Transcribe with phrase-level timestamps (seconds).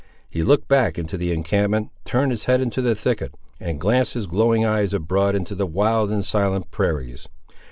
[0.27, 4.25] He looked back into the encampment, turned his head into the thicket, and glanced his
[4.25, 7.27] glowing eyes abroad into the wild and silent prairies.